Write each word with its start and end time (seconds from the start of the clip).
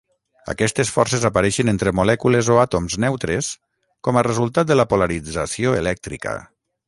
Aquestes 0.51 0.91
forces 0.93 1.25
apareixen 1.29 1.69
entre 1.73 1.93
molècules 1.99 2.49
o 2.55 2.57
àtoms 2.63 2.97
neutres 3.05 3.51
com 4.07 4.19
a 4.19 4.25
resultat 4.29 4.71
de 4.71 4.79
la 4.81 4.87
polarització 4.95 5.77
elèctrica. 5.85 6.35